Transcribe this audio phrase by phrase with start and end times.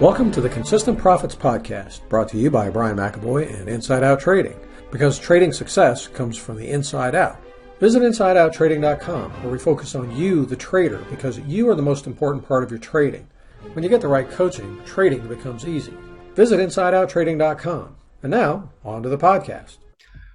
[0.00, 4.20] Welcome to the Consistent Profits Podcast, brought to you by Brian McAvoy and Inside Out
[4.20, 4.60] Trading,
[4.90, 7.42] because trading success comes from the inside out.
[7.80, 12.46] Visit InsideOutTrading.com, where we focus on you, the trader, because you are the most important
[12.46, 13.26] part of your trading.
[13.72, 15.96] When you get the right coaching, trading becomes easy.
[16.34, 17.96] Visit InsideOutTrading.com.
[18.22, 19.78] And now, on to the podcast.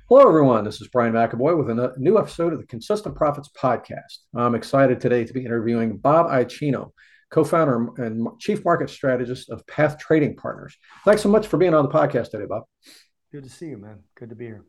[0.09, 0.63] Hello, everyone.
[0.63, 4.21] This is Brian McAvoy with a new episode of the Consistent Profits Podcast.
[4.33, 6.93] I'm excited today to be interviewing Bob Iaccino
[7.31, 10.75] co-founder and chief market strategist of Path Trading Partners.
[11.05, 12.63] Thanks so much for being on the podcast today, Bob.
[13.31, 13.99] Good to see you, man.
[14.15, 14.65] Good to be here.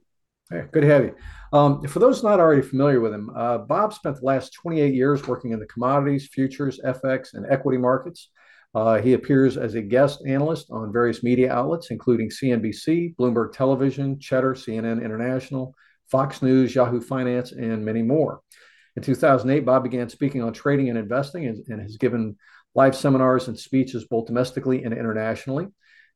[0.51, 1.15] Hey, good to have you.
[1.53, 5.27] Um, for those not already familiar with him, uh, Bob spent the last 28 years
[5.27, 8.29] working in the commodities, futures, FX, and equity markets.
[8.75, 14.19] Uh, he appears as a guest analyst on various media outlets, including CNBC, Bloomberg Television,
[14.19, 15.75] Cheddar, CNN International,
[16.11, 18.41] Fox News, Yahoo Finance, and many more.
[18.97, 22.37] In 2008, Bob began speaking on trading and investing and, and has given
[22.75, 25.67] live seminars and speeches both domestically and internationally.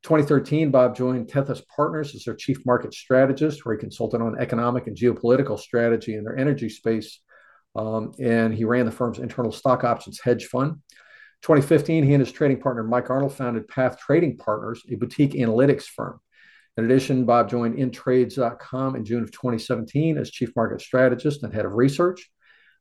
[0.03, 4.87] 2013, Bob joined Tethys Partners as their chief market strategist, where he consulted on economic
[4.87, 7.21] and geopolitical strategy in their energy space.
[7.75, 10.77] Um, and he ran the firm's internal stock options hedge fund.
[11.43, 15.85] 2015, he and his trading partner Mike Arnold founded Path Trading Partners, a boutique analytics
[15.85, 16.19] firm.
[16.77, 21.65] In addition, Bob joined Intrades.com in June of 2017 as chief market strategist and head
[21.65, 22.31] of research.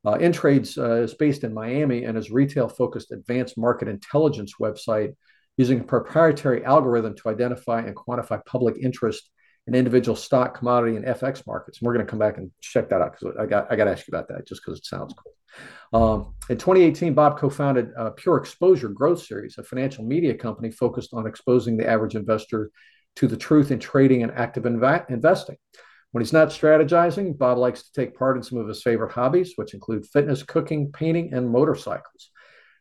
[0.05, 5.15] Uh, Intrades uh, is based in Miami and is retail-focused advanced market intelligence website
[5.57, 9.29] using a proprietary algorithm to identify and quantify public interest
[9.67, 11.79] in individual stock, commodity, and FX markets.
[11.79, 13.85] And we're going to come back and check that out because I got I got
[13.85, 15.33] to ask you about that just because it sounds cool.
[15.93, 21.25] Um, in 2018, Bob co-founded uh, PureXposure Growth Series, a financial media company focused on
[21.25, 22.69] exposing the average investor
[23.15, 25.55] to the truth in trading and active inv- investing.
[26.16, 29.52] When he's not strategizing, Bob likes to take part in some of his favorite hobbies,
[29.58, 32.31] which include fitness, cooking, painting, and motorcycles.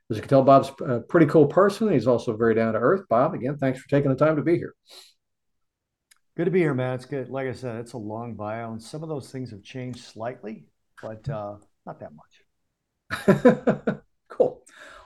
[0.09, 1.93] As you can tell, Bob's a pretty cool person.
[1.93, 3.09] He's also very down to earth.
[3.11, 4.73] Bob, again, thanks for taking the time to be here.
[6.37, 6.95] Good to be here, man.
[6.95, 7.29] It's good.
[7.29, 10.67] Like I said, it's a long bio, and some of those things have changed slightly,
[11.03, 11.57] but uh,
[11.87, 13.97] not that much.
[14.29, 14.63] cool.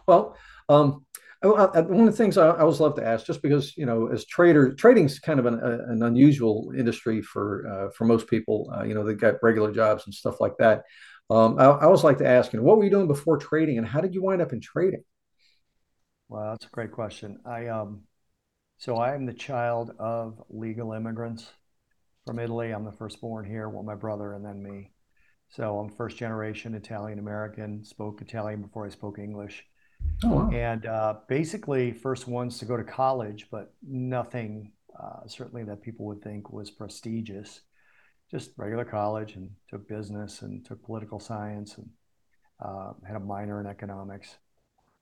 [0.06, 0.36] Well,
[0.68, 1.06] um,
[1.42, 4.74] one of the things I always love to ask, just because you know, as trader,
[4.74, 8.72] trading's kind of an, an unusual industry for uh, for most people.
[8.74, 10.82] Uh, you know, they got regular jobs and stuff like that.
[11.30, 13.78] Um, I, I, always like to ask, you know, what were you doing before trading,
[13.78, 15.04] and how did you wind up in trading?
[16.28, 17.38] Well, that's a great question.
[17.44, 18.02] I um,
[18.78, 21.50] so I am the child of legal immigrants
[22.26, 22.72] from Italy.
[22.72, 24.92] I'm the firstborn here, well, my brother and then me.
[25.50, 27.84] So I'm first generation Italian American.
[27.84, 29.64] Spoke Italian before I spoke English.
[30.24, 30.50] Oh, wow.
[30.50, 36.06] And uh, basically, first ones to go to college, but nothing uh, certainly that people
[36.06, 37.60] would think was prestigious.
[38.30, 41.88] Just regular college, and took business and took political science and
[42.62, 44.36] uh, had a minor in economics.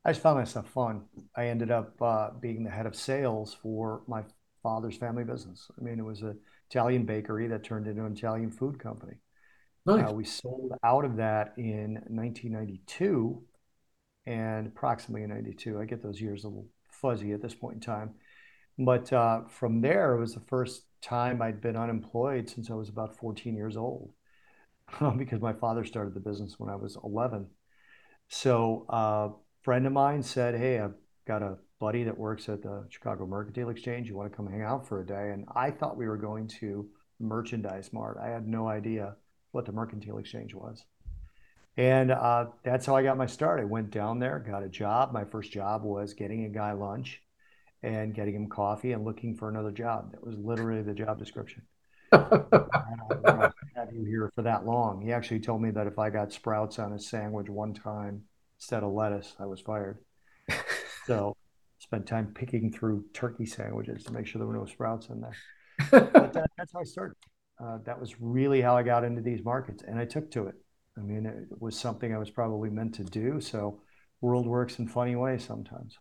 [0.05, 1.03] I just found myself fun.
[1.34, 4.22] I ended up uh, being the head of sales for my
[4.62, 5.69] father's family business.
[5.76, 6.38] I mean, it was an
[6.71, 9.15] Italian bakery that turned into an Italian food company.
[9.84, 10.09] Nice.
[10.09, 13.43] Uh, we sold out of that in 1992
[14.26, 15.81] and approximately in 92.
[15.81, 18.14] I get those years a little fuzzy at this point in time.
[18.78, 22.88] But uh, from there, it was the first time I'd been unemployed since I was
[22.88, 24.10] about 14 years old
[25.16, 27.47] because my father started the business when I was 11.
[28.28, 29.31] So a
[29.62, 30.94] friend of mine said, Hey, I've
[31.26, 34.08] got a buddy that works at the Chicago Mercantile Exchange.
[34.08, 35.31] You want to come hang out for a day?
[35.32, 36.88] And I thought we were going to
[37.20, 38.19] Merchandise Mart.
[38.22, 39.16] I had no idea
[39.53, 40.84] what the Mercantile Exchange was.
[41.76, 43.60] And uh, that's how I got my start.
[43.60, 45.12] I went down there, got a job.
[45.12, 47.22] My first job was getting a guy lunch
[47.82, 50.12] and getting him coffee and looking for another job.
[50.12, 51.62] That was literally the job description.
[52.12, 55.03] I had him here for that long.
[55.03, 58.22] He actually told me that if I got sprouts on a sandwich one time
[58.58, 59.98] instead of lettuce, I was fired.
[61.06, 61.37] So
[61.78, 65.37] spent time picking through turkey sandwiches to make sure there were no sprouts in there.
[66.12, 67.14] But that, that's how I started.
[67.62, 70.56] Uh, that was really how I got into these markets, and I took to it.
[70.96, 73.40] I mean, it was something I was probably meant to do.
[73.40, 73.81] So,
[74.20, 75.98] world works in funny ways sometimes.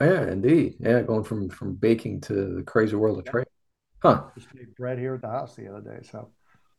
[0.00, 0.76] Yeah, indeed.
[0.80, 3.32] Yeah, going from from baking to the crazy world of yeah.
[3.32, 3.46] trade.
[4.02, 4.24] Huh.
[4.34, 6.06] Just made bread here at the house the other day.
[6.10, 6.30] So,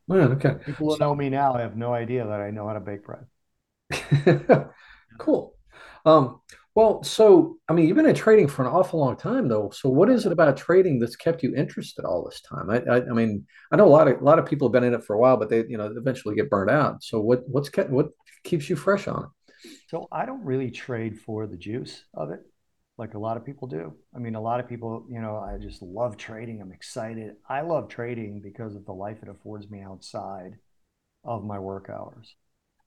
[0.07, 0.55] man, okay.
[0.65, 3.03] People who so, know me now have no idea that I know how to bake
[3.03, 4.69] bread.
[5.19, 5.55] cool.
[6.03, 6.41] Um,
[6.73, 9.69] well, so I mean, you've been in trading for an awful long time, though.
[9.71, 12.69] So, what is it about trading that's kept you interested all this time?
[12.69, 14.85] I, I, I, mean, I know a lot of a lot of people have been
[14.85, 17.03] in it for a while, but they, you know, eventually get burned out.
[17.03, 18.09] So, what what's kept what
[18.45, 19.71] keeps you fresh on it?
[19.89, 22.39] So, I don't really trade for the juice of it,
[22.97, 23.93] like a lot of people do.
[24.15, 26.61] I mean, a lot of people, you know, I just love trading.
[26.61, 27.35] I'm excited.
[27.49, 30.53] I love trading because of the life it affords me outside
[31.25, 32.33] of my work hours.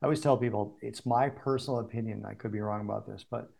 [0.01, 2.25] I always tell people it's my personal opinion.
[2.27, 3.51] I could be wrong about this, but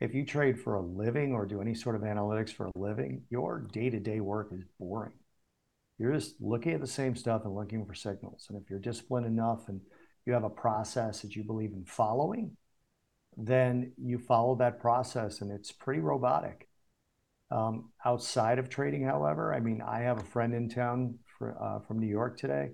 [0.00, 3.22] if you trade for a living or do any sort of analytics for a living,
[3.30, 5.12] your day-to-day work is boring.
[5.98, 8.46] You're just looking at the same stuff and looking for signals.
[8.48, 9.80] And if you're disciplined enough and
[10.26, 12.56] you have a process that you believe in following,
[13.36, 16.68] then you follow that process and it's pretty robotic.
[17.50, 21.80] Um, outside of trading, however, I mean, I have a friend in town for, uh,
[21.86, 22.70] from New York today.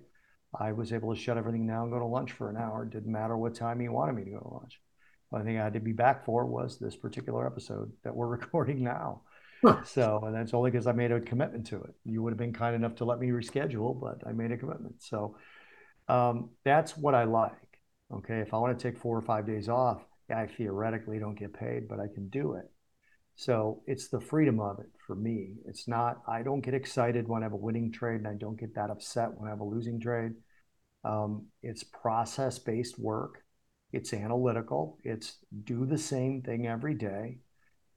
[0.59, 2.85] I was able to shut everything down and go to lunch for an hour.
[2.85, 4.81] It didn't matter what time he wanted me to go to lunch.
[5.33, 8.83] Only thing I had to be back for was this particular episode that we're recording
[8.83, 9.23] now.
[9.63, 9.83] Huh.
[9.85, 11.95] So, and that's only because I made a commitment to it.
[12.05, 15.03] You would have been kind enough to let me reschedule, but I made a commitment.
[15.03, 15.37] So,
[16.09, 17.53] um, that's what I like.
[18.13, 18.39] Okay.
[18.39, 21.89] If I want to take four or five days off, I theoretically don't get paid,
[21.89, 22.71] but I can do it.
[23.37, 25.55] So it's the freedom of it for me.
[25.67, 28.59] It's not, I don't get excited when I have a winning trade and I don't
[28.59, 30.33] get that upset when I have a losing trade.
[31.05, 33.45] Um, it's process based work,
[33.93, 37.39] it's analytical, it's do the same thing every day.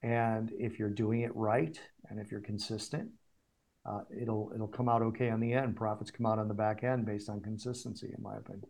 [0.02, 1.78] And if you're doing it right
[2.08, 3.10] and if you're consistent,
[3.84, 5.76] uh, it'll it'll come out okay on the end.
[5.76, 8.66] Profits come out on the back end based on consistency, in my opinion.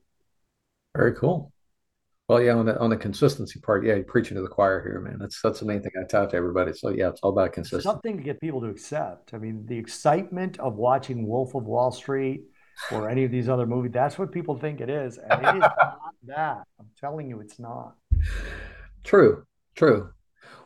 [0.96, 1.52] Very cool.
[2.28, 5.00] Well, yeah, on the on the consistency part, yeah, you're preaching to the choir here,
[5.00, 5.18] man.
[5.18, 6.72] That's that's the main thing I tell to everybody.
[6.72, 7.82] So yeah, it's all about consistency.
[7.82, 9.34] Something to get people to accept.
[9.34, 12.44] I mean, the excitement of watching Wolf of Wall Street
[12.90, 15.18] or any of these other movies, that's what people think it is.
[15.18, 16.64] And it is not that.
[16.78, 17.94] I'm telling you, it's not.
[19.04, 20.10] True, true.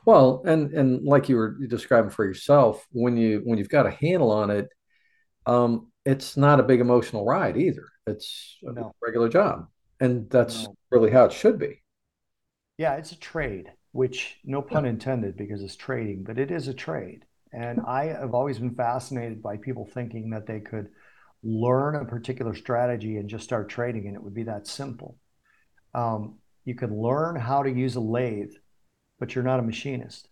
[0.05, 3.91] Well, and and like you were describing for yourself, when you when you've got a
[3.91, 4.69] handle on it,
[5.47, 7.87] um, it's not a big emotional ride either.
[8.07, 8.95] It's a no.
[9.03, 9.67] regular job.
[9.99, 10.77] And that's no.
[10.91, 11.83] really how it should be.
[12.79, 14.91] Yeah, it's a trade, which no pun yeah.
[14.91, 17.25] intended because it's trading, but it is a trade.
[17.53, 20.89] And I have always been fascinated by people thinking that they could
[21.43, 25.17] learn a particular strategy and just start trading, and it would be that simple.
[25.95, 28.53] Um, you can learn how to use a lathe,
[29.19, 30.29] but you're not a machinist.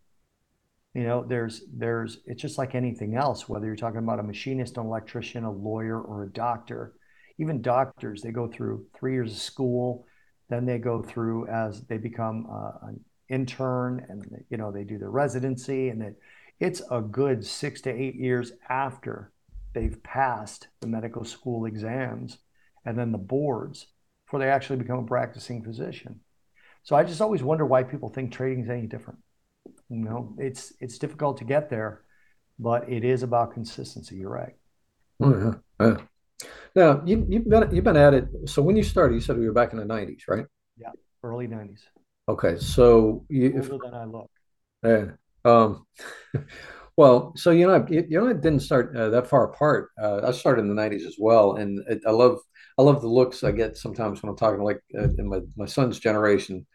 [0.95, 4.77] You know, there's there's it's just like anything else, whether you're talking about a machinist,
[4.77, 6.95] an electrician, a lawyer, or a doctor
[7.39, 10.07] even doctors, they go through three years of school,
[10.49, 14.99] then they go through as they become uh, an intern, and you know they do
[14.99, 16.15] their residency, and
[16.61, 19.33] it's a good six to eight years after
[19.75, 22.39] they've passed the medical school exams
[22.85, 23.89] and then the boards
[24.35, 26.19] before they actually become a practicing physician.
[26.83, 29.21] So I just always wonder why people think trading is any different.
[29.89, 32.03] You know, it's it's difficult to get there,
[32.59, 34.17] but it is about consistency.
[34.17, 34.55] You're right.
[35.21, 35.97] Oh yeah, yeah.
[36.75, 38.27] Now you, you've been you've been at it.
[38.47, 40.47] So when you started, you said we were back in the '90s, right?
[40.77, 40.91] Yeah,
[41.23, 41.83] early '90s.
[42.29, 44.31] Okay, so you, older if, than I look.
[44.83, 45.05] Yeah.
[45.45, 45.87] Um,
[46.97, 49.91] well, so you know, you, you know, I didn't start uh, that far apart.
[50.03, 52.39] Uh, I started in the '90s as well, and it, I love
[52.79, 55.67] I love the looks I get sometimes when I'm talking like uh, in my my
[55.67, 56.67] son's generation.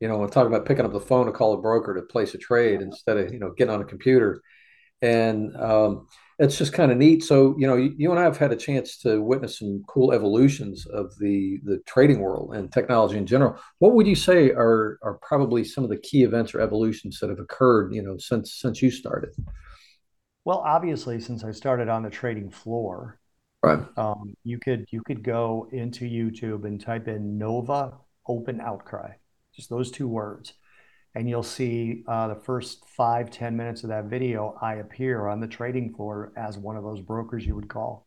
[0.00, 2.34] You know, I'm talking about picking up the phone to call a broker to place
[2.34, 4.42] a trade instead of you know getting on a computer,
[5.02, 6.06] and um,
[6.38, 7.24] it's just kind of neat.
[7.24, 10.12] So, you know, you, you, and I have had a chance to witness some cool
[10.12, 13.58] evolutions of the the trading world and technology in general.
[13.78, 17.30] What would you say are are probably some of the key events or evolutions that
[17.30, 19.30] have occurred, you know, since since you started?
[20.44, 23.18] Well, obviously, since I started on the trading floor,
[23.66, 23.98] right?
[23.98, 27.94] Um, you could you could go into YouTube and type in Nova
[28.28, 29.12] Open Outcry,
[29.54, 30.54] just those two words
[31.16, 35.40] and you'll see uh, the first five ten minutes of that video, I appear on
[35.40, 38.06] the trading floor as one of those brokers you would call.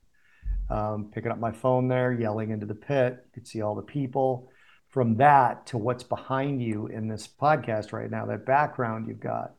[0.69, 3.17] Um, picking up my phone there, yelling into the pit.
[3.25, 4.51] You could see all the people.
[4.89, 9.55] From that to what's behind you in this podcast right now, that background you've got,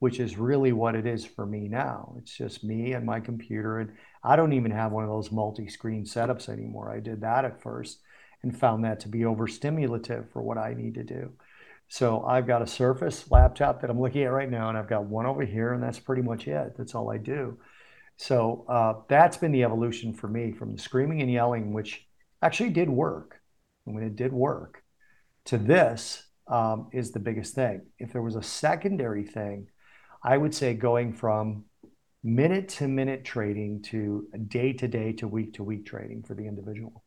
[0.00, 2.14] which is really what it is for me now.
[2.18, 3.78] It's just me and my computer.
[3.78, 3.92] And
[4.24, 6.90] I don't even have one of those multi screen setups anymore.
[6.90, 8.00] I did that at first
[8.42, 11.32] and found that to be overstimulative for what I need to do.
[11.88, 15.04] So I've got a Surface laptop that I'm looking at right now, and I've got
[15.04, 16.74] one over here, and that's pretty much it.
[16.78, 17.58] That's all I do.
[18.16, 22.06] So uh, that's been the evolution for me from the screaming and yelling, which
[22.42, 23.40] actually did work.
[23.84, 24.82] And when it did work,
[25.46, 27.82] to this um, is the biggest thing.
[27.98, 29.68] If there was a secondary thing,
[30.22, 31.64] I would say going from
[32.22, 36.46] minute to minute trading to day to day to week to week trading for the
[36.46, 37.02] individual.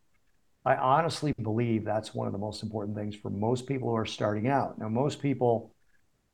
[0.65, 4.05] I honestly believe that's one of the most important things for most people who are
[4.05, 4.79] starting out.
[4.79, 5.75] Now, most people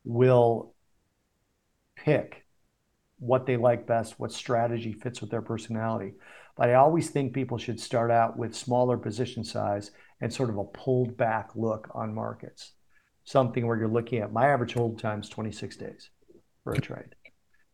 [0.04, 0.74] will
[1.96, 2.46] pick
[3.18, 6.14] what they like best, what strategy fits with their personality.
[6.56, 9.90] But I always think people should start out with smaller position size
[10.22, 12.72] and sort of a pulled back look on markets.
[13.24, 16.10] Something where you're looking at my average hold time is 26 days
[16.64, 17.14] for a trade.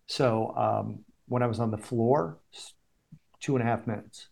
[0.06, 2.38] So um, when I was on the floor,
[3.40, 4.28] two and a half minutes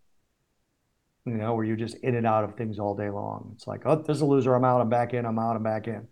[1.26, 3.52] you know, where you're just in and out of things all day long.
[3.54, 4.54] It's like, oh, there's a loser.
[4.54, 4.80] I'm out.
[4.80, 5.24] I'm back in.
[5.24, 5.56] I'm out.
[5.56, 6.06] I'm back in.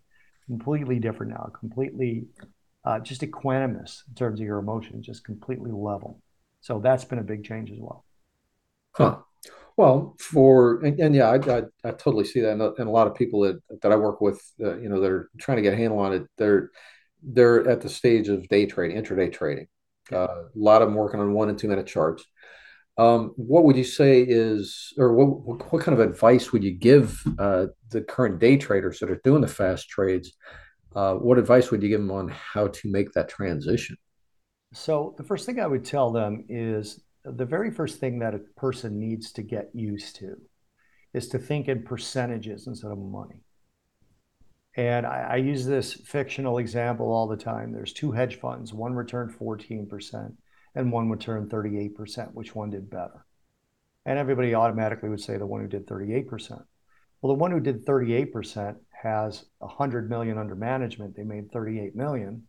[0.47, 1.51] Completely different now.
[1.59, 2.27] Completely
[2.85, 6.21] uh, just equanimous in terms of your emotions, just completely level.
[6.61, 8.05] So that's been a big change as well.
[8.93, 9.19] Huh.
[9.77, 13.07] Well, for and, and yeah, I, I, I totally see that, and, and, a lot
[13.07, 15.77] of people that that I work with, uh, you know, they're trying to get a
[15.77, 16.27] handle on it.
[16.37, 16.71] They're
[17.23, 19.67] they're at the stage of day trading, intraday trading.
[20.11, 22.25] Uh, a lot of them working on one and two minute charts.
[22.99, 27.23] Um, what would you say is, or what, what kind of advice would you give
[27.39, 30.33] uh, the current day traders that are doing the fast trades?
[30.95, 33.97] Uh, what advice would you give them on how to make that transition?
[34.75, 38.41] So the first thing I would tell them is the very first thing that a
[38.57, 40.37] person needs to get used to
[41.15, 43.43] is to think in percentages instead of money.
[44.77, 47.73] And I, I, use this fictional example all the time.
[47.73, 50.33] There's two hedge funds, one returned 14%
[50.75, 52.33] and one returned 38%.
[52.33, 53.27] Which one did better?
[54.07, 56.51] And everybody automatically would say the one who did 38%.
[57.21, 61.17] Well, the one who did 38% has 100 million under management.
[61.17, 62.45] They made 38 million.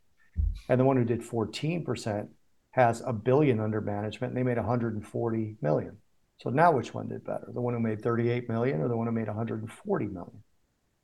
[0.70, 2.28] And the one who did 14%
[2.72, 5.98] has a billion under management and they made 140 million.
[6.38, 7.50] So now which one did better?
[7.54, 10.44] The one who made 38 million or the one who made 140 million?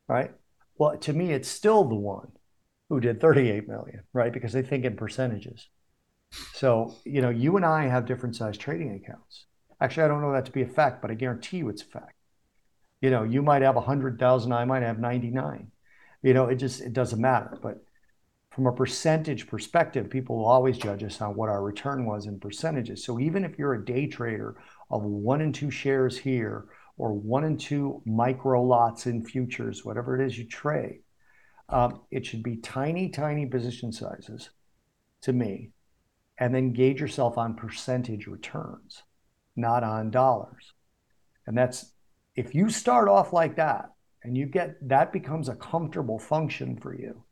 [0.08, 0.32] Right?
[0.80, 2.32] Well, to me, it's still the one
[2.88, 4.34] who did 38 million, right?
[4.34, 5.68] Because they think in percentages.
[6.54, 9.46] So, you know, you and I have different size trading accounts.
[9.82, 11.86] Actually, I don't know that to be a fact, but I guarantee you it's a
[11.86, 12.14] fact.
[13.02, 15.72] You know, you might have 100,000, I might have 99.
[16.22, 17.58] You know, it just, it doesn't matter.
[17.62, 17.84] But
[18.50, 22.40] from a percentage perspective, people will always judge us on what our return was in
[22.40, 23.04] percentages.
[23.04, 24.56] So even if you're a day trader
[24.90, 26.66] of one and two shares here
[27.00, 31.00] or one and two micro lots in futures, whatever it is you trade,
[31.70, 34.50] um, it should be tiny, tiny position sizes
[35.22, 35.72] to me.
[36.38, 39.04] And then gauge yourself on percentage returns,
[39.56, 40.74] not on dollars.
[41.48, 41.94] And that's
[42.36, 43.92] if you start off like that
[44.24, 47.24] and you get that becomes a comfortable function for you,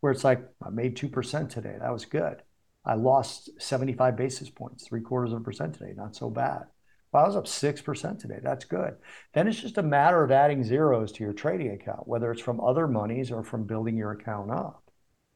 [0.00, 1.76] where it's like, I made 2% today.
[1.78, 2.42] That was good.
[2.84, 5.92] I lost 75 basis points, three quarters of a percent today.
[5.94, 6.64] Not so bad.
[7.12, 8.38] I was up 6% today.
[8.42, 8.94] That's good.
[9.34, 12.60] Then it's just a matter of adding zeros to your trading account, whether it's from
[12.60, 14.84] other monies or from building your account up.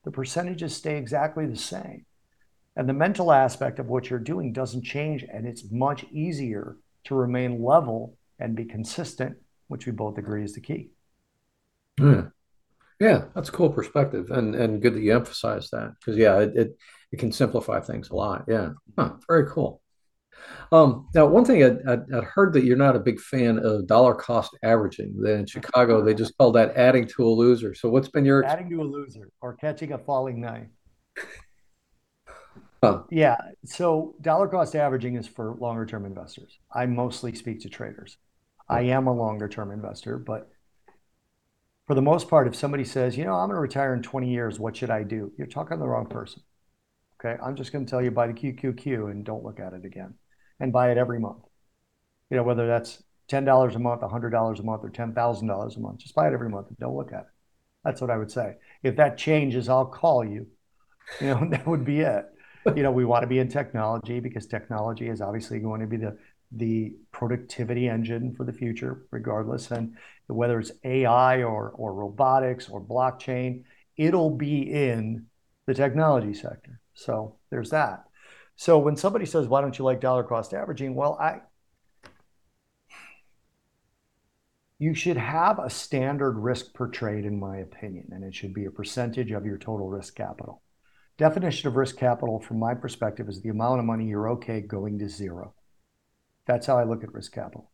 [0.04, 2.04] The percentages stay exactly the same.
[2.76, 5.24] And the mental aspect of what you're doing doesn't change.
[5.24, 9.36] And it's much easier to remain level and be consistent,
[9.68, 10.90] which we both agree is the key.
[11.98, 12.24] Yeah,
[13.00, 14.30] yeah that's a cool perspective.
[14.30, 16.78] And, and good that you emphasize that because, yeah, it, it,
[17.12, 18.44] it, can simplify things a lot.
[18.48, 18.70] Yeah.
[18.98, 19.80] Huh, very cool.
[20.72, 23.86] Um, now, one thing I, I, I, heard that you're not a big fan of
[23.86, 25.14] dollar cost averaging.
[25.20, 27.74] That in Chicago they just call that adding to a loser.
[27.74, 30.66] So, what's been your adding to a loser or catching a falling knife?
[32.82, 33.02] huh.
[33.10, 33.36] Yeah.
[33.64, 36.58] So, dollar cost averaging is for longer term investors.
[36.72, 38.16] I mostly speak to traders.
[38.68, 40.50] I am a longer term investor, but
[41.86, 44.30] for the most part, if somebody says, you know, I'm going to retire in 20
[44.30, 45.30] years, what should I do?
[45.36, 46.42] You're talking to the wrong person.
[47.20, 47.38] Okay.
[47.42, 50.14] I'm just going to tell you buy the QQQ and don't look at it again
[50.60, 51.44] and buy it every month.
[52.30, 56.14] You know, whether that's $10 a month, $100 a month, or $10,000 a month, just
[56.14, 57.26] buy it every month and don't look at it.
[57.84, 58.54] That's what I would say.
[58.82, 60.46] If that changes, I'll call you.
[61.20, 62.24] You know, that would be it.
[62.74, 65.98] You know, we want to be in technology because technology is obviously going to be
[65.98, 66.16] the
[66.56, 69.70] the productivity engine for the future, regardless.
[69.70, 69.96] And
[70.28, 73.64] whether it's AI or, or robotics or blockchain,
[73.96, 75.26] it'll be in
[75.66, 76.80] the technology sector.
[76.94, 78.04] So there's that.
[78.56, 80.94] So when somebody says, why don't you like dollar cost averaging?
[80.94, 81.40] Well, I
[84.78, 88.64] you should have a standard risk per trade, in my opinion, and it should be
[88.64, 90.62] a percentage of your total risk capital.
[91.16, 94.98] Definition of risk capital, from my perspective, is the amount of money you're okay going
[94.98, 95.54] to zero.
[96.46, 97.70] That's how I look at risk capital.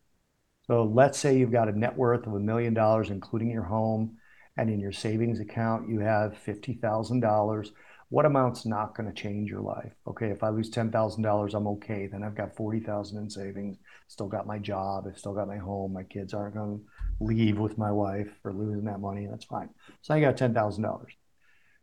[0.66, 4.18] So let's say you've got a net worth of a million dollars, including your home,
[4.56, 7.70] and in your savings account you have $50,000
[8.10, 9.92] what amount's not going to change your life?
[10.06, 12.08] Okay, if I lose $10,000, I'm okay.
[12.08, 15.92] Then I've got 40,000 in savings, still got my job, I've still got my home,
[15.92, 19.70] my kids aren't going to leave with my wife for losing that money, that's fine.
[20.02, 21.04] So I got $10,000.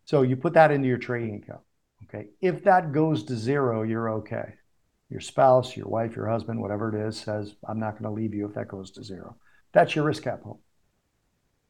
[0.03, 1.62] So you put that into your trading account.
[2.03, 4.53] Okay, if that goes to zero, you're okay.
[5.10, 8.34] Your spouse, your wife, your husband, whatever it is, says, I'm not going to leave
[8.34, 9.38] you if that goes to zero.
[9.72, 10.62] That's your risk capital.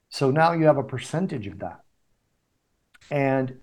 [0.09, 1.81] So now you have a percentage of that.
[3.11, 3.59] And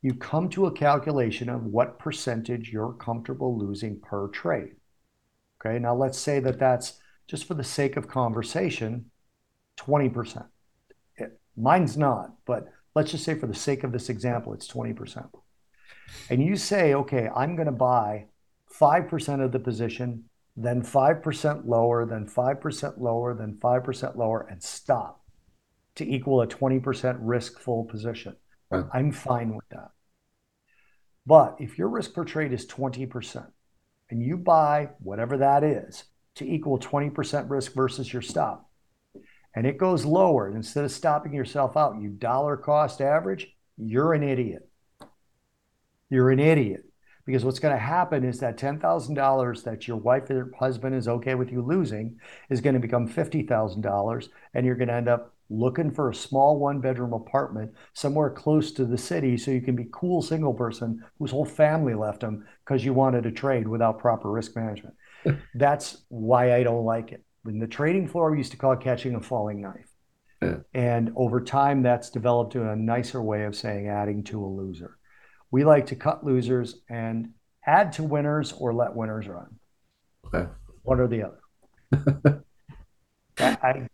[0.00, 4.76] you come to a calculation of what percentage you're comfortable losing per trade.
[5.60, 9.10] Okay, now let's say that that's just for the sake of conversation,
[9.78, 10.46] 20%.
[11.16, 15.28] It, mine's not, but let's just say for the sake of this example, it's 20%.
[16.30, 18.26] And you say, okay, I'm going to buy
[18.80, 20.24] 5% of the position,
[20.56, 25.22] then 5% lower, then 5% lower, then 5% lower, and stop
[25.96, 28.36] to equal a 20% risk full position.
[28.70, 28.84] Right.
[28.92, 29.90] I'm fine with that.
[31.26, 33.46] But if your risk per trade is 20%
[34.10, 36.04] and you buy whatever that is
[36.36, 38.70] to equal 20% risk versus your stop,
[39.54, 44.22] and it goes lower, instead of stopping yourself out, you dollar cost average, you're an
[44.22, 44.68] idiot.
[46.10, 46.84] You're an idiot.
[47.26, 51.34] Because what's going to happen is that $10,000 that your wife or husband is okay
[51.34, 55.90] with you losing is going to become $50,000, and you're going to end up looking
[55.90, 59.86] for a small one bedroom apartment somewhere close to the city so you can be
[59.92, 64.30] cool single person whose whole family left them because you wanted to trade without proper
[64.30, 64.94] risk management.
[65.54, 67.24] That's why I don't like it.
[67.46, 69.88] In the trading floor, we used to call it catching a falling knife.
[70.42, 70.58] Yeah.
[70.74, 74.98] And over time, that's developed to a nicer way of saying adding to a loser.
[75.50, 77.30] We like to cut losers and
[77.66, 79.56] add to winners or let winners run.
[80.26, 80.48] Okay.
[80.82, 82.44] One or the other.
[83.38, 83.88] I,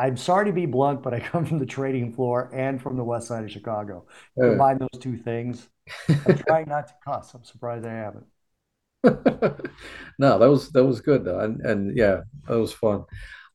[0.00, 3.04] I'm sorry to be blunt, but I come from the trading floor and from the
[3.04, 4.06] west side of Chicago.
[4.36, 4.50] Yeah.
[4.50, 5.68] Combine those two things.
[6.08, 7.34] I'm trying not to cuss.
[7.34, 8.26] I'm surprised I haven't.
[10.18, 13.04] no, that was that was good though, and, and yeah, that was fun.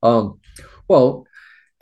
[0.02, 0.40] Um,
[0.88, 1.26] well,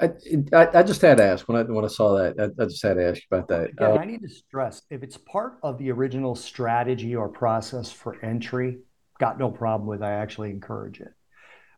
[0.01, 0.11] I,
[0.53, 2.35] I, I just had to ask when I when I saw that.
[2.39, 3.71] I, I just had to ask about that.
[3.71, 7.91] Again, uh, I need to stress if it's part of the original strategy or process
[7.91, 8.79] for entry,
[9.19, 10.03] got no problem with.
[10.03, 11.13] I actually encourage it.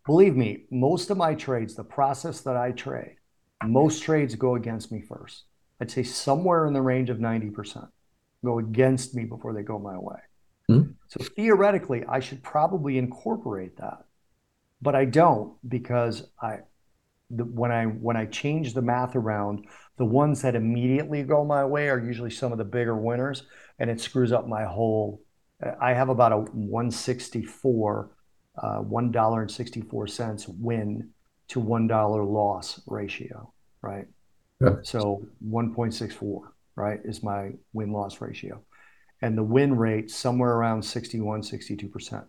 [0.07, 3.17] Believe me, most of my trades, the process that I trade,
[3.65, 5.45] most trades go against me first.
[5.81, 7.87] I'd say somewhere in the range of ninety percent
[8.45, 10.21] go against me before they go my way.
[10.71, 10.93] Mm-hmm.
[11.09, 14.05] So theoretically, I should probably incorporate that,
[14.81, 16.61] but I don't because I
[17.31, 21.65] the, when I when I change the math around, the ones that immediately go my
[21.65, 23.45] way are usually some of the bigger winners,
[23.79, 25.23] and it screws up my whole.
[25.81, 28.11] I have about a 164,
[28.59, 31.11] uh, one dollar and sixty four cents win
[31.49, 34.07] to one dollar loss ratio, right?
[34.61, 34.77] Yeah.
[34.83, 36.41] So 1.64,
[36.77, 38.63] right, is my win loss ratio,
[39.21, 42.25] and the win rate somewhere around 61, 62 percent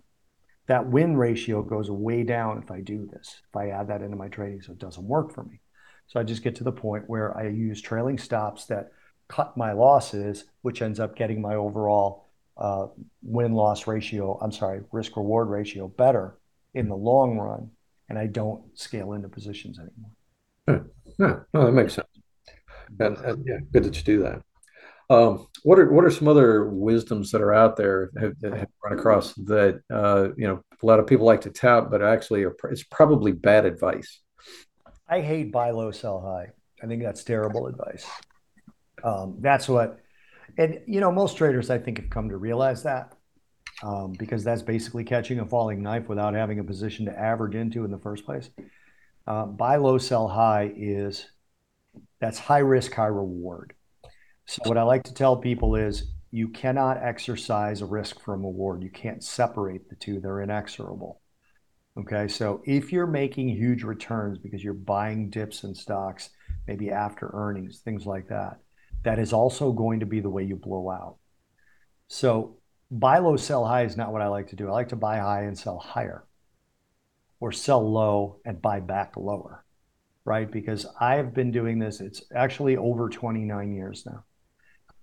[0.68, 4.18] that win ratio goes way down if I do this, if I add that into
[4.18, 5.62] my trading, so it doesn't work for me.
[6.08, 8.92] So I just get to the point where I use trailing stops that
[9.28, 12.27] cut my losses, which ends up getting my overall
[12.58, 12.88] uh,
[13.22, 16.38] win loss ratio, I'm sorry, risk reward ratio better
[16.74, 17.72] in the long run.
[18.10, 20.12] And I don't scale into positions anymore.
[20.68, 20.80] Yeah,
[21.20, 21.40] yeah.
[21.54, 22.08] No, that makes sense.
[23.00, 24.42] And, and yeah, good that you do that.
[25.10, 28.68] Um, what are what are some other wisdoms that are out there that have, have
[28.84, 32.44] run across that uh, you know a lot of people like to tout, but actually
[32.44, 34.22] are, it's probably bad advice.
[35.08, 36.52] I hate buy low, sell high.
[36.84, 38.06] I think that's terrible advice.
[39.04, 40.00] Um, that's what,
[40.58, 43.14] and you know, most traders I think have come to realize that
[43.84, 47.86] um, because that's basically catching a falling knife without having a position to average into
[47.86, 48.50] in the first place.
[49.26, 51.28] Uh, buy low, sell high is
[52.20, 53.74] that's high risk, high reward.
[54.46, 58.84] So what I like to tell people is you cannot exercise a risk from reward.
[58.84, 60.20] You can't separate the two.
[60.20, 61.22] They're inexorable.
[62.00, 62.28] Okay.
[62.28, 66.30] So if you're making huge returns because you're buying dips in stocks,
[66.68, 68.60] maybe after earnings, things like that,
[69.08, 71.16] that is also going to be the way you blow out.
[72.10, 72.58] So
[72.92, 74.68] buy low, sell high is not what I like to do.
[74.68, 76.26] I like to buy high and sell higher
[77.40, 79.64] or sell low and buy back lower,
[80.26, 80.52] right?
[80.52, 84.26] Because I have been doing this, it's actually over 29 years now.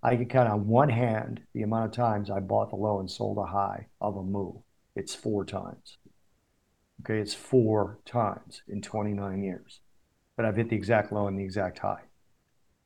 [0.02, 3.10] I can count on one hand the amount of times I bought the low and
[3.10, 4.56] sold a high of a move.
[4.94, 5.96] It's four times.
[7.00, 9.80] Okay, it's four times in 29 years
[10.36, 12.02] that I've hit the exact low and the exact high.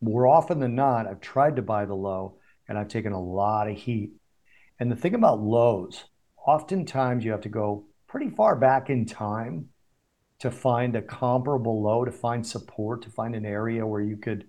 [0.00, 3.68] More often than not, I've tried to buy the low and I've taken a lot
[3.68, 4.12] of heat.
[4.78, 6.04] And the thing about lows,
[6.46, 9.68] oftentimes you have to go pretty far back in time
[10.40, 14.46] to find a comparable low, to find support, to find an area where you could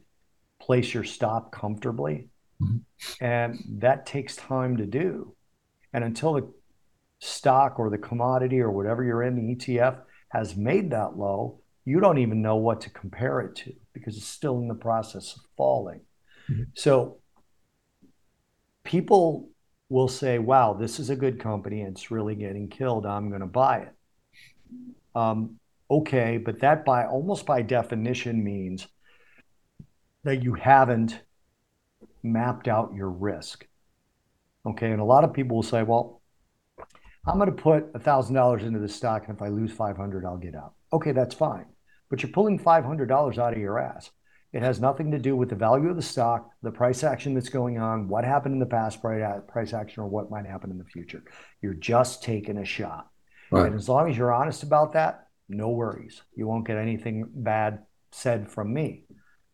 [0.62, 2.28] place your stop comfortably.
[2.62, 3.24] Mm-hmm.
[3.24, 5.36] And that takes time to do.
[5.94, 6.54] And until the
[7.20, 12.00] stock or the commodity or whatever you're in, the ETF has made that low, you
[12.00, 15.42] don't even know what to compare it to because it's still in the process of
[15.58, 16.02] falling.
[16.48, 16.64] Mm-hmm.
[16.76, 17.18] So
[18.84, 19.50] people
[19.90, 23.08] will say, wow, this is a good company and it's really getting killed.
[23.08, 23.94] I'm going to buy it.
[25.16, 28.88] Um, okay, but that by almost by definition means
[30.24, 31.20] that you haven't
[32.22, 33.66] mapped out your risk.
[34.64, 34.92] Okay.
[34.92, 36.22] And a lot of people will say, well,
[37.26, 40.56] I'm going to put $1,000 into the stock, and if I lose 500, I'll get
[40.56, 40.74] out.
[40.94, 41.66] Okay, that's fine.
[42.10, 44.10] But you're pulling $500 out of your ass.
[44.52, 47.50] It has nothing to do with the value of the stock, the price action that's
[47.50, 50.80] going on, what happened in the past uh, price action, or what might happen in
[50.80, 51.24] the future.
[51.62, 53.10] You're just taking a shot.
[53.52, 53.68] Right.
[53.68, 56.22] And as long as you're honest about that, no worries.
[56.36, 59.04] You won't get anything bad said from me,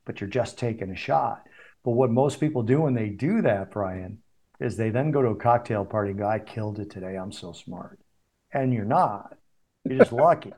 [0.06, 1.44] but you're just taking a shot.
[1.84, 4.20] But what most people do when they do that, Brian,
[4.60, 7.16] is they then go to a cocktail party and go, I killed it today.
[7.16, 8.00] I'm so smart.
[8.54, 9.38] And you're not.
[9.84, 10.54] You're just lucky.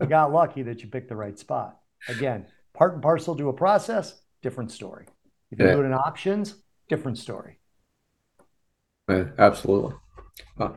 [0.00, 1.78] You got lucky that you picked the right spot.
[2.08, 5.06] Again, part and parcel to a process, different story.
[5.50, 5.72] If you Yeah.
[5.72, 6.56] do it in options,
[6.88, 7.58] different story.
[9.08, 9.94] Yeah, absolutely.
[10.60, 10.70] Uh,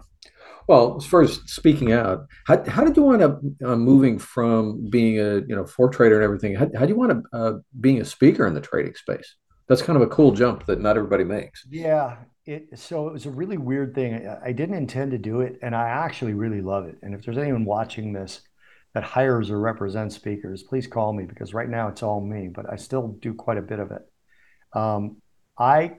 [0.67, 4.89] well, as far as speaking out, how, how did you wind up uh, moving from
[4.89, 6.55] being a you know for trader and everything?
[6.55, 9.35] How, how do you wind up uh, being a speaker in the trading space?
[9.67, 11.67] That's kind of a cool jump that not everybody makes.
[11.69, 14.27] Yeah, it so it was a really weird thing.
[14.27, 16.97] I, I didn't intend to do it, and I actually really love it.
[17.01, 18.41] And if there's anyone watching this
[18.93, 22.71] that hires or represents speakers, please call me because right now it's all me, but
[22.71, 24.01] I still do quite a bit of it.
[24.73, 25.17] Um,
[25.57, 25.97] I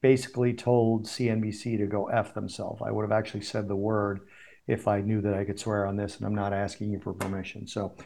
[0.00, 2.82] basically told CNBC to go F themselves.
[2.84, 4.20] I would have actually said the word
[4.66, 7.12] if I knew that I could swear on this, and I'm not asking you for
[7.14, 7.66] permission.
[7.66, 7.96] So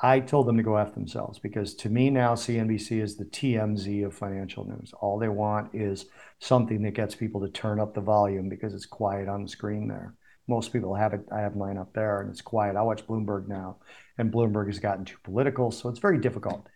[0.00, 4.04] I told them to go F themselves because to me now, CNBC is the TMZ
[4.04, 4.92] of financial news.
[5.00, 6.06] All they want is
[6.38, 9.88] something that gets people to turn up the volume because it's quiet on the screen
[9.88, 10.14] there.
[10.48, 11.24] Most people have it.
[11.32, 12.76] I have mine up there and it's quiet.
[12.76, 13.76] I watch Bloomberg now,
[14.18, 15.70] and Bloomberg has gotten too political.
[15.70, 16.66] So it's very difficult.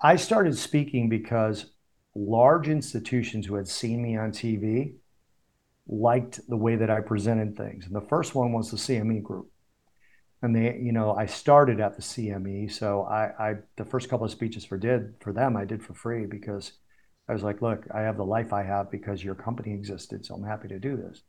[0.00, 1.72] I started speaking because
[2.14, 4.94] large institutions who had seen me on TV
[5.88, 7.86] liked the way that I presented things.
[7.86, 9.50] And the first one was the CME group.
[10.42, 12.70] And they, you know, I started at the CME.
[12.70, 15.94] So I, I the first couple of speeches for did for them, I did for
[15.94, 16.72] free because
[17.28, 20.24] I was like, look, I have the life I have because your company existed.
[20.24, 21.22] So I'm happy to do this.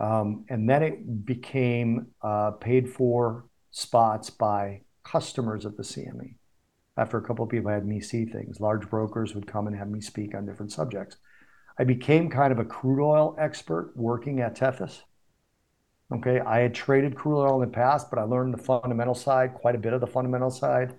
[0.00, 6.36] Um, and then it became uh, paid for spots by customers of the CME.
[6.96, 9.88] After a couple of people had me see things, large brokers would come and have
[9.88, 11.16] me speak on different subjects.
[11.78, 15.02] I became kind of a crude oil expert working at Tethys.
[16.12, 19.54] Okay, I had traded crude oil in the past, but I learned the fundamental side,
[19.54, 20.98] quite a bit of the fundamental side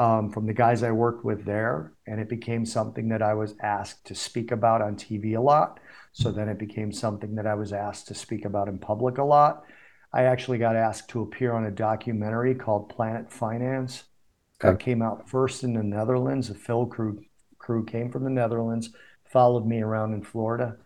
[0.00, 1.92] from the guys I worked with there.
[2.06, 5.78] And it became something that I was asked to speak about on TV a lot.
[6.12, 9.24] So then it became something that I was asked to speak about in public a
[9.24, 9.64] lot.
[10.12, 14.04] I actually got asked to appear on a documentary called Planet Finance
[14.60, 16.48] that came out first in the Netherlands.
[16.48, 17.22] The Phil crew
[17.58, 18.90] crew came from the Netherlands,
[19.24, 20.76] followed me around in Florida.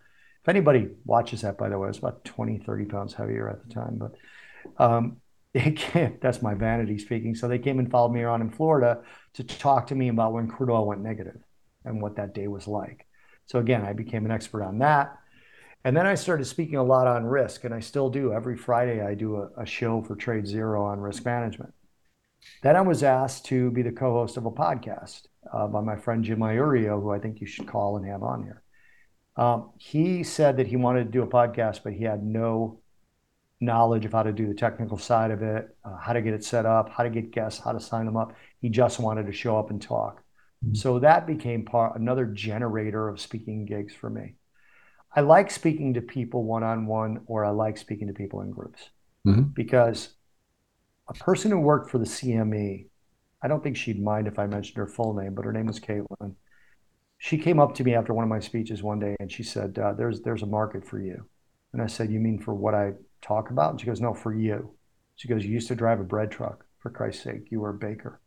[0.43, 3.65] If anybody watches that, by the way, I was about 20, 30 pounds heavier at
[3.65, 4.11] the time, but
[4.77, 5.17] um,
[5.55, 7.33] it can't, that's my vanity speaking.
[7.33, 9.01] So they came and followed me around in Florida
[9.35, 11.41] to talk to me about when crude oil went negative
[11.85, 13.07] and what that day was like.
[13.45, 15.17] So again, I became an expert on that.
[15.85, 18.33] And then I started speaking a lot on risk, and I still do.
[18.33, 21.73] Every Friday, I do a, a show for TradeZero on risk management.
[22.63, 26.23] Then I was asked to be the co-host of a podcast uh, by my friend
[26.23, 28.63] Jim Iorio, who I think you should call and have on here.
[29.37, 32.81] Um, he said that he wanted to do a podcast, but he had no
[33.61, 36.43] knowledge of how to do the technical side of it, uh, how to get it
[36.43, 38.33] set up, how to get guests, how to sign them up.
[38.61, 40.21] He just wanted to show up and talk.
[40.73, 44.35] So that became part another generator of speaking gigs for me.
[45.15, 48.49] I like speaking to people one on one, or I like speaking to people in
[48.49, 48.89] groups
[49.27, 49.53] Mhm.
[49.53, 50.15] because
[51.07, 52.87] a person who worked for the CME,
[53.43, 55.79] I don't think she'd mind if I mentioned her full name, but her name was
[55.79, 56.35] Caitlin.
[57.19, 59.77] She came up to me after one of my speeches one day and she said,
[59.77, 61.25] uh, "There's there's a market for you."
[61.73, 62.93] And I said, "You mean for what I
[63.27, 64.75] talk about?" And she goes, "No, for you."
[65.15, 66.65] She goes, "You used to drive a bread truck.
[66.79, 68.21] For Christ's sake, you were a baker."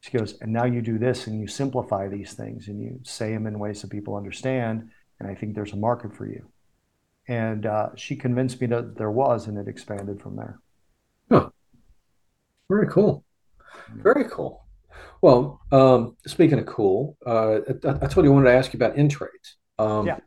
[0.00, 3.32] She goes, "And now you do this and you simplify these things and you say
[3.32, 4.90] them in ways that people understand.
[5.18, 6.42] And I think there's a market for you."
[7.26, 10.60] And uh, she convinced me that there was, and it expanded from there.
[11.30, 11.50] Huh.
[12.70, 13.24] Very cool.
[14.02, 14.64] Very cool.
[15.20, 18.78] Well, um, speaking of cool, uh, I, I told you I wanted to ask you
[18.78, 19.56] about InTrades.
[19.78, 20.18] Um, Yeah.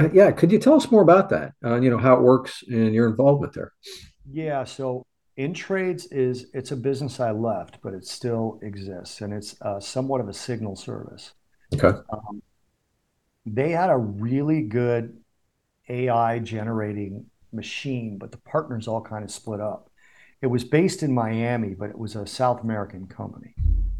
[0.00, 1.52] Uh, yeah, could you tell us more about that?
[1.64, 3.72] Uh, you know, how it works and your involvement there.
[4.30, 5.06] Yeah, so
[5.38, 10.20] InTrades is it's a business I left, but it still exists, and it's uh, somewhat
[10.20, 11.32] of a signal service.
[11.74, 11.98] Okay.
[12.12, 12.42] Um,
[13.46, 15.16] they had a really good
[15.88, 19.90] AI generating machine, but the partners all kind of split up.
[20.42, 23.54] It was based in Miami, but it was a South American company.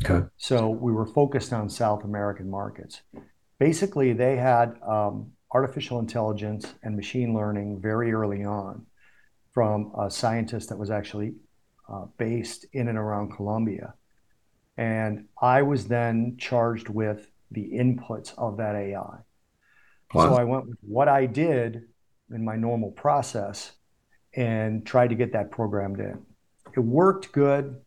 [0.04, 0.26] Okay.
[0.36, 3.02] So we were focused on South American markets.
[3.58, 8.86] Basically, they had um, artificial intelligence and machine learning very early on
[9.52, 11.34] from a scientist that was actually
[11.88, 13.94] uh, based in and around Colombia.
[14.76, 19.18] And I was then charged with the inputs of that AI.
[20.12, 21.82] So I went with what I did
[22.32, 23.72] in my normal process
[24.34, 26.24] and tried to get that programmed in.
[26.76, 27.80] It worked good.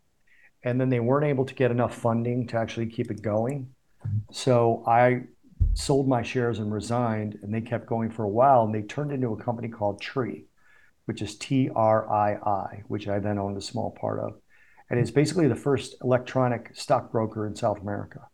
[0.66, 3.74] And then they weren't able to get enough funding to actually keep it going.
[4.32, 5.24] So I
[5.74, 8.64] sold my shares and resigned, and they kept going for a while.
[8.64, 10.46] And they turned into a company called Tree,
[11.06, 14.36] which is T R I I, which I then owned a small part of.
[14.90, 18.28] And it's basically the first electronic stockbroker in South America.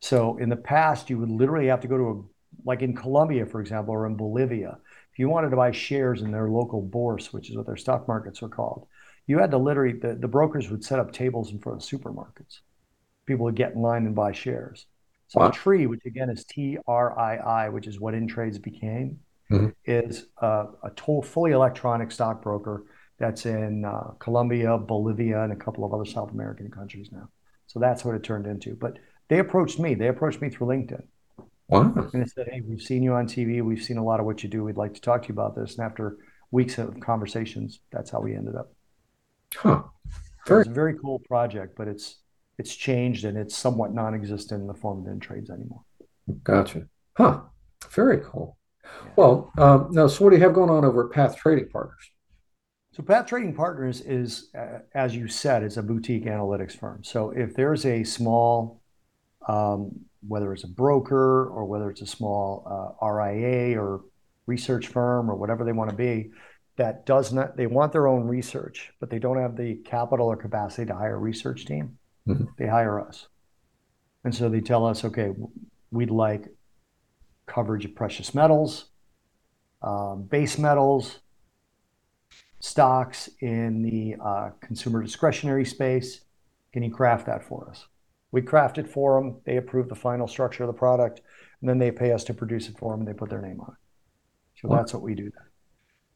[0.00, 2.22] So in the past, you would literally have to go to a,
[2.64, 4.78] like in Colombia, for example, or in Bolivia,
[5.12, 8.08] if you wanted to buy shares in their local bourse, which is what their stock
[8.08, 8.86] markets are called,
[9.26, 12.58] you had to literally, the, the brokers would set up tables in front of supermarkets.
[13.26, 14.86] People would get in line and buy shares.
[15.32, 15.48] So wow.
[15.48, 19.18] TRII, which again is T R I I, which is what InTrades became,
[19.50, 19.68] mm-hmm.
[19.86, 22.84] is a, a toll, fully electronic stockbroker
[23.18, 27.30] that's in uh, Colombia, Bolivia, and a couple of other South American countries now.
[27.66, 28.74] So that's what it turned into.
[28.74, 29.94] But they approached me.
[29.94, 31.02] They approached me through LinkedIn.
[31.68, 31.94] Wow.
[32.12, 33.62] And they said, hey, we've seen you on TV.
[33.62, 34.64] We've seen a lot of what you do.
[34.64, 35.78] We'd like to talk to you about this.
[35.78, 36.18] And after
[36.50, 38.70] weeks of conversations, that's how we ended up.
[39.54, 39.84] Huh.
[40.46, 42.18] Very- it's a very cool project, but it's
[42.58, 45.82] it's changed and it's somewhat non-existent in the form of InTrades anymore.
[46.44, 46.86] Gotcha.
[47.16, 47.40] Huh.
[47.90, 48.56] Very cool.
[48.84, 49.10] Yeah.
[49.16, 52.10] Well, um, now, so what do you have going on over at Path Trading Partners?
[52.92, 57.02] So Path Trading Partners is, uh, as you said, it's a boutique analytics firm.
[57.02, 58.82] So if there's a small,
[59.48, 59.92] um,
[60.26, 64.02] whether it's a broker or whether it's a small uh, RIA or
[64.46, 66.32] research firm or whatever they want to be,
[66.76, 70.36] that does not, they want their own research, but they don't have the capital or
[70.36, 71.98] capacity to hire a research team.
[72.28, 72.44] Mm-hmm.
[72.58, 73.28] They hire us.
[74.24, 75.30] And so they tell us, okay,
[75.90, 76.48] we'd like
[77.46, 78.86] coverage of precious metals,
[79.82, 81.18] um, base metals,
[82.60, 86.20] stocks in the uh, consumer discretionary space.
[86.72, 87.86] Can you craft that for us?
[88.30, 89.40] We craft it for them.
[89.44, 91.20] They approve the final structure of the product,
[91.60, 93.60] and then they pay us to produce it for them, and they put their name
[93.60, 94.60] on it.
[94.60, 95.50] So that's what we do there.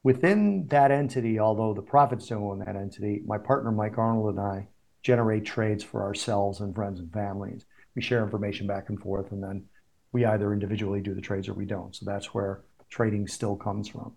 [0.05, 4.41] Within that entity, although the profits don't own that entity, my partner Mike Arnold and
[4.41, 4.69] I
[5.07, 7.65] generate trades for ourselves and friends and families.
[7.95, 9.65] We share information back and forth, and then
[10.11, 11.95] we either individually do the trades or we don't.
[11.95, 14.13] So that's where trading still comes from.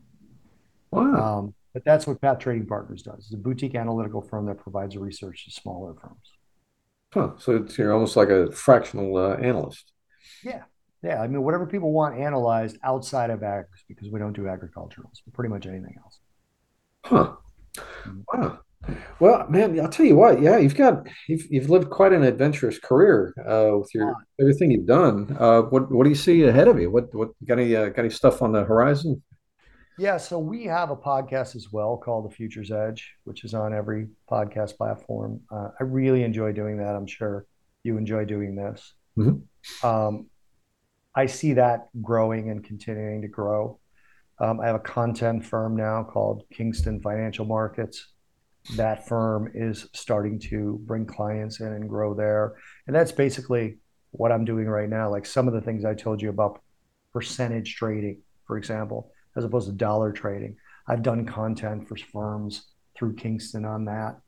[0.89, 1.13] Wow.
[1.13, 3.19] Um, but that's what Path Trading Partners does.
[3.19, 6.27] It's a boutique analytical firm that provides research to smaller firms.
[7.13, 7.33] Huh.
[7.37, 9.91] So it's, you're almost like a fractional uh, analyst.
[10.43, 10.63] Yeah.
[11.03, 11.21] Yeah.
[11.21, 15.49] I mean, whatever people want analyzed outside of ag, because we don't do agriculturals, pretty
[15.49, 16.19] much anything else.
[17.05, 17.35] Huh.
[17.77, 18.21] Mm-hmm.
[18.33, 18.59] Wow.
[19.19, 20.41] Well, man, I'll tell you what.
[20.41, 24.87] Yeah, you've got you've you've lived quite an adventurous career uh, with your everything you've
[24.87, 25.35] done.
[25.37, 26.89] Uh, what what do you see ahead of you?
[26.89, 29.21] What what got any uh, got any stuff on the horizon?
[29.97, 33.73] Yeah, so we have a podcast as well called The Future's Edge, which is on
[33.73, 35.41] every podcast platform.
[35.51, 36.95] Uh, I really enjoy doing that.
[36.95, 37.45] I'm sure
[37.83, 38.93] you enjoy doing this.
[39.17, 39.85] Mm-hmm.
[39.85, 40.27] Um,
[41.13, 43.77] I see that growing and continuing to grow.
[44.39, 48.07] Um, I have a content firm now called Kingston Financial Markets.
[48.75, 52.55] That firm is starting to bring clients in and grow there.
[52.87, 53.77] And that's basically
[54.11, 55.09] what I'm doing right now.
[55.09, 56.61] Like some of the things I told you about
[57.13, 60.57] percentage trading, for example as opposed to dollar trading.
[60.87, 64.19] I've done content for firms through Kingston on that.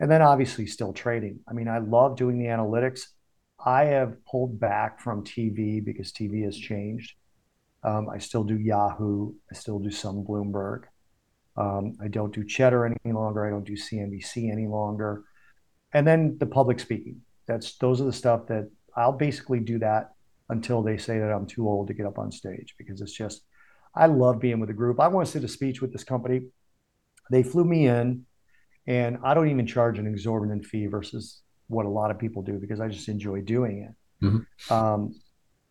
[0.00, 1.40] And then obviously still trading.
[1.48, 3.02] I mean, I love doing the analytics.
[3.64, 7.14] I have pulled back from TV because TV has changed.
[7.84, 9.34] Um, I still do Yahoo.
[9.50, 10.84] I still do some Bloomberg.
[11.60, 13.46] Um, I don't do Cheddar any longer.
[13.46, 15.24] I don't do CNBC any longer.
[15.92, 17.20] And then the public speaking.
[17.46, 20.14] That's those are the stuff that I'll basically do that
[20.48, 23.42] until they say that I'm too old to get up on stage because it's just
[23.94, 25.00] I love being with a group.
[25.00, 26.42] I want to sit a speech with this company.
[27.30, 28.24] They flew me in,
[28.86, 32.54] and I don't even charge an exorbitant fee versus what a lot of people do
[32.54, 34.24] because I just enjoy doing it.
[34.24, 34.72] Mm-hmm.
[34.72, 35.14] Um,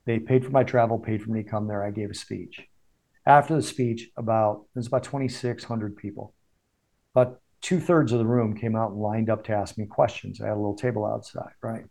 [0.06, 1.84] they paid for my travel, paid for me to come there.
[1.84, 2.60] I gave a speech.
[3.30, 6.34] After the speech, about there's about 2,600 people.
[7.15, 10.42] About two thirds of the room came out and lined up to ask me questions.
[10.42, 11.86] I had a little table outside, right?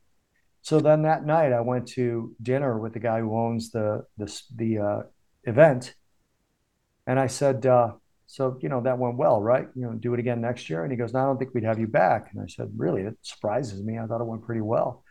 [0.62, 4.42] So then that night, I went to dinner with the guy who owns the the
[4.57, 5.03] the uh,
[5.44, 5.94] event,
[7.07, 7.92] and I said, uh,
[8.27, 9.68] so, you know, that went well, right?
[9.77, 10.83] You know, do it again next year.
[10.83, 12.31] And he goes, no, I don't think we'd have you back.
[12.33, 13.03] And I said, really?
[13.03, 13.96] It surprises me.
[13.96, 15.05] I thought it went pretty well.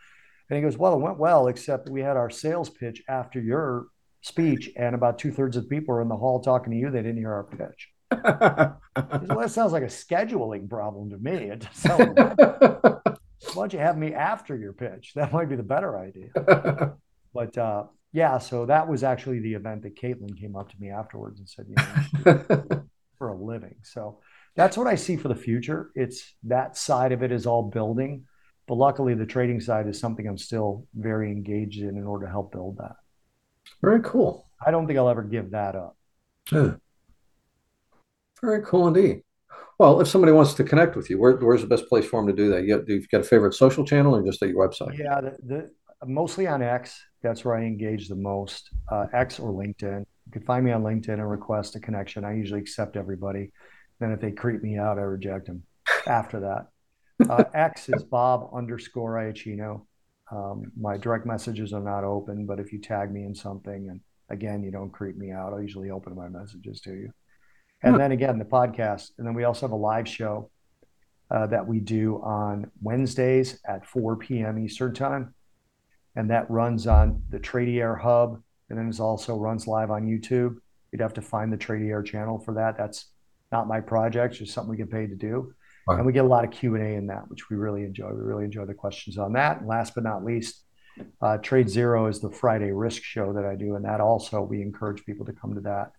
[0.49, 3.87] And he goes, well, it went well, except we had our sales pitch after your
[4.27, 6.91] speech, and about two thirds of the people were in the hall talking to you.
[6.91, 7.89] They didn't hear our pitch.
[8.11, 11.49] well, that sounds like a scheduling problem to me.
[11.49, 12.17] It sounds
[13.53, 15.13] why don't you have me after your pitch?
[15.15, 16.29] That might be the better idea.
[17.33, 20.89] but uh, yeah, so that was actually the event that Caitlin came up to me
[20.89, 21.75] afterwards and said, you
[22.25, 22.85] know,
[23.17, 23.75] for a living.
[23.83, 24.19] So
[24.55, 25.91] that's what I see for the future.
[25.95, 28.25] It's that side of it is all building,
[28.67, 32.31] but luckily the trading side is something I'm still very engaged in in order to
[32.31, 32.95] help build that.
[33.81, 34.47] Very cool.
[34.65, 35.95] I don't think I'll ever give that up.
[36.51, 36.75] Yeah.
[38.41, 39.21] Very cool indeed.
[39.79, 42.35] Well, if somebody wants to connect with you, where, where's the best place for them
[42.35, 42.63] to do that?
[42.63, 44.97] You, you've got a favorite social channel or just at your website?
[44.97, 45.69] Yeah, the, the,
[46.05, 46.99] mostly on X.
[47.21, 48.69] That's where I engage the most.
[48.91, 49.99] Uh, X or LinkedIn.
[49.99, 52.25] You can find me on LinkedIn and request a connection.
[52.25, 53.51] I usually accept everybody.
[53.99, 55.63] Then if they creep me out, I reject them.
[56.07, 59.85] After that, uh, X is Bob underscore Iaccino.
[60.31, 64.01] Um, my direct messages are not open, but if you tag me in something and
[64.29, 65.53] again, you don't creep me out.
[65.53, 67.13] I usually open my messages to you.
[67.83, 69.11] And then again, the podcast.
[69.17, 70.49] And then we also have a live show
[71.29, 74.59] uh, that we do on Wednesdays at 4 p.m.
[74.59, 75.33] Eastern Time.
[76.15, 78.41] And that runs on the Tradier Hub.
[78.69, 80.57] And then it also runs live on YouTube.
[80.91, 82.77] You'd have to find the Tradier channel for that.
[82.77, 83.05] That's
[83.51, 85.53] not my project, it's just something we get paid to do.
[85.87, 85.97] Right.
[85.97, 88.09] And we get a lot of Q&A in that, which we really enjoy.
[88.09, 89.59] We really enjoy the questions on that.
[89.59, 90.63] And last but not least,
[91.21, 93.75] uh, TradeZero is the Friday risk show that I do.
[93.75, 95.91] And that also, we encourage people to come to that.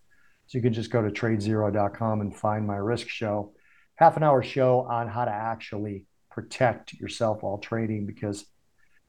[0.45, 3.53] So you can just go to tradezero.com and find my risk show
[3.99, 8.45] half an hour show on how to actually protect yourself while trading because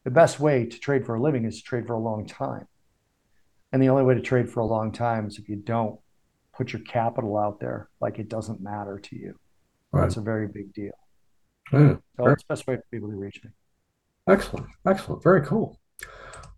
[0.02, 2.66] the best way to trade for a living is to trade for a long time.
[3.72, 6.00] And the only way to trade for a long time is if you don't
[6.52, 9.38] put your capital out there like it doesn't matter to you.
[9.92, 10.02] Right.
[10.02, 10.92] That's a very big deal.
[11.72, 13.50] Yeah, so that's the best way for people to reach me.
[14.28, 14.66] Excellent.
[14.86, 15.22] Excellent.
[15.22, 15.78] Very cool.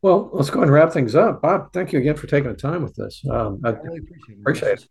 [0.02, 1.42] Well, let's go ahead and wrap things up.
[1.42, 3.22] Bob, thank you again for taking the time with this.
[3.30, 4.40] Um, I, I really appreciate it.
[4.40, 4.88] Appreciate it.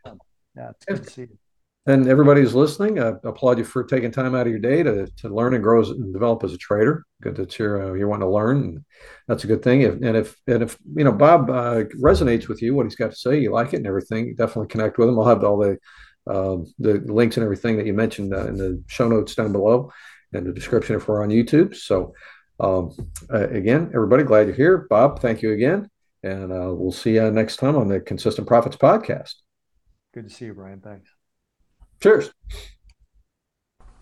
[0.55, 1.37] Yeah, it's good to see you.
[1.87, 5.07] And everybody who's listening, I applaud you for taking time out of your day to,
[5.07, 7.05] to learn and grow and develop as a trader.
[7.23, 8.85] Good that you're uh, you're wanting to learn, and
[9.27, 9.81] that's a good thing.
[9.81, 13.09] If, and if and if you know Bob uh, resonates with you, what he's got
[13.09, 15.17] to say, you like it and everything, definitely connect with him.
[15.17, 15.77] I'll have all the
[16.27, 19.91] uh, the links and everything that you mentioned uh, in the show notes down below,
[20.33, 21.75] and the description if we're on YouTube.
[21.75, 22.13] So
[22.59, 22.95] um,
[23.31, 24.87] uh, again, everybody, glad you're here.
[24.89, 25.89] Bob, thank you again,
[26.23, 29.33] and uh, we'll see you next time on the Consistent Profits podcast.
[30.13, 30.79] Good to see you, Brian.
[30.79, 31.09] Thanks.
[32.01, 32.31] Cheers.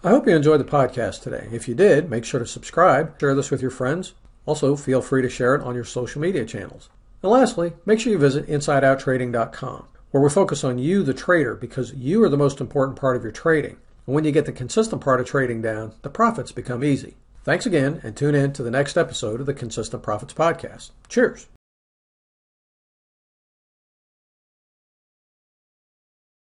[0.01, 1.47] I hope you enjoyed the podcast today.
[1.51, 4.13] If you did, make sure to subscribe, share this with your friends.
[4.45, 6.89] Also, feel free to share it on your social media channels.
[7.21, 11.93] And lastly, make sure you visit InsideOutTrading.com, where we focus on you, the trader, because
[11.93, 13.77] you are the most important part of your trading.
[14.05, 17.15] And when you get the consistent part of trading down, the profits become easy.
[17.43, 20.91] Thanks again, and tune in to the next episode of the Consistent Profits Podcast.
[21.07, 21.47] Cheers.